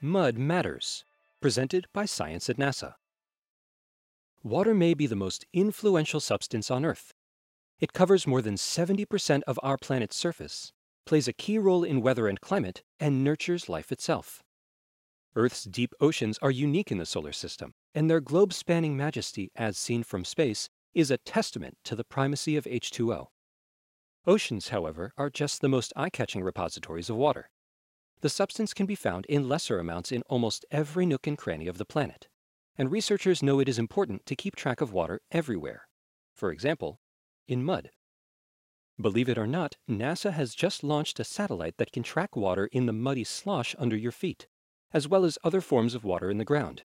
[0.00, 1.04] Mud Matters,
[1.40, 2.94] presented by Science at NASA.
[4.44, 7.12] Water may be the most influential substance on Earth.
[7.80, 10.72] It covers more than 70% of our planet's surface,
[11.04, 14.44] plays a key role in weather and climate, and nurtures life itself.
[15.34, 19.76] Earth's deep oceans are unique in the solar system, and their globe spanning majesty, as
[19.76, 23.26] seen from space, is a testament to the primacy of H2O.
[24.28, 27.50] Oceans, however, are just the most eye catching repositories of water.
[28.20, 31.78] The substance can be found in lesser amounts in almost every nook and cranny of
[31.78, 32.28] the planet,
[32.76, 35.86] and researchers know it is important to keep track of water everywhere.
[36.34, 37.00] For example,
[37.46, 37.90] in mud.
[39.00, 42.86] Believe it or not, NASA has just launched a satellite that can track water in
[42.86, 44.48] the muddy slosh under your feet,
[44.92, 46.82] as well as other forms of water in the ground.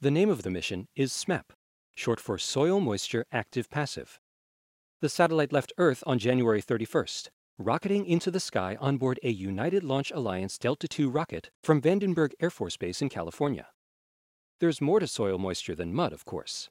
[0.00, 1.52] The name of the mission is SMAP,
[1.96, 4.20] short for Soil Moisture Active Passive.
[5.00, 9.84] The satellite left Earth on January 31st rocketing into the sky on board a United
[9.84, 13.66] Launch Alliance Delta II rocket from Vandenberg Air Force Base in California.
[14.60, 16.70] There's more to soil moisture than mud, of course.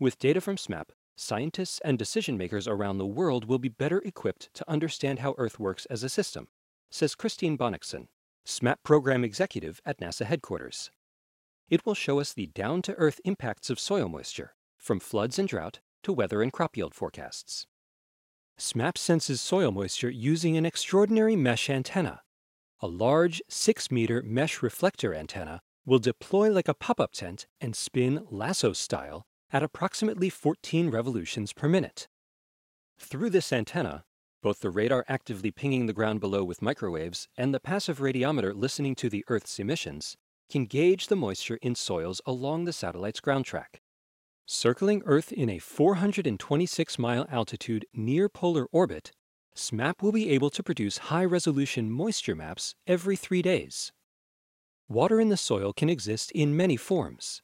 [0.00, 4.48] With data from SMAP, scientists and decision makers around the world will be better equipped
[4.54, 6.48] to understand how Earth works as a system,
[6.90, 8.06] says Christine Bonniksen,
[8.46, 10.90] SMAP program executive at NASA headquarters.
[11.68, 15.48] It will show us the down to earth impacts of soil moisture, from floods and
[15.48, 17.66] drought to weather and crop yield forecasts.
[18.58, 22.20] SMAP senses soil moisture using an extraordinary mesh antenna.
[22.80, 27.74] A large 6 meter mesh reflector antenna will deploy like a pop up tent and
[27.74, 32.06] spin lasso style at approximately 14 revolutions per minute.
[32.96, 34.04] Through this antenna,
[34.40, 38.94] both the radar actively pinging the ground below with microwaves and the passive radiometer listening
[38.96, 40.16] to the Earth's emissions
[40.48, 43.80] can gauge the moisture in soils along the satellite's ground track.
[44.46, 49.10] Circling Earth in a 426 mile altitude near polar orbit,
[49.54, 53.90] SMAP will be able to produce high resolution moisture maps every three days.
[54.86, 57.40] Water in the soil can exist in many forms.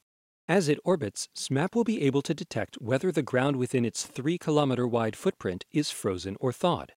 [0.46, 4.36] As it orbits, SMAP will be able to detect whether the ground within its 3
[4.36, 6.92] kilometer wide footprint is frozen or thawed.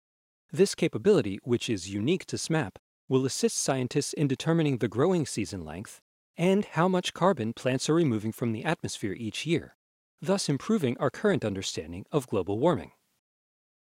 [0.51, 2.75] This capability, which is unique to SMAP,
[3.09, 6.01] will assist scientists in determining the growing season length
[6.37, 9.77] and how much carbon plants are removing from the atmosphere each year
[10.23, 12.93] thus improving our current understanding of global warming.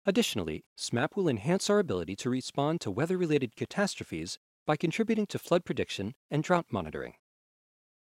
[0.07, 5.39] Additionally, SMAP will enhance our ability to respond to weather related catastrophes by contributing to
[5.39, 7.15] flood prediction and drought monitoring.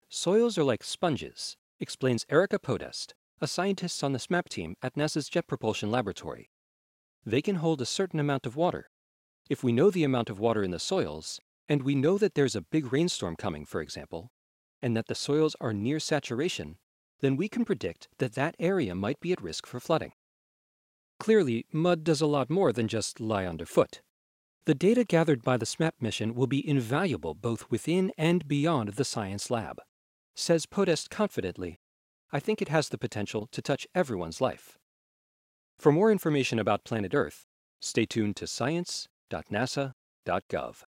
[0.08, 5.28] Soils are like sponges, explains Erika Podest, a scientist on the SMAP team at NASA's
[5.28, 6.50] Jet Propulsion Laboratory.
[7.26, 8.90] They can hold a certain amount of water.
[9.48, 12.56] If we know the amount of water in the soils, and we know that there's
[12.56, 14.30] a big rainstorm coming, for example,
[14.80, 16.78] and that the soils are near saturation,
[17.20, 20.12] then we can predict that that area might be at risk for flooding.
[21.18, 24.00] Clearly, mud does a lot more than just lie underfoot.
[24.64, 29.04] The data gathered by the SMAP mission will be invaluable both within and beyond the
[29.04, 29.80] science lab.
[30.34, 31.80] Says Podest confidently,
[32.32, 34.78] I think it has the potential to touch everyone's life.
[35.78, 37.44] For more information about planet Earth,
[37.80, 40.82] stay tuned to science.nasa.gov.